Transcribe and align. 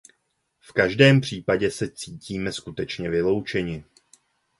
V 0.59 0.73
každém 0.73 1.21
případě 1.21 1.71
se 1.71 1.89
cítíme 1.91 2.51
skutečně 2.51 3.09
vyloučeni. 3.09 3.83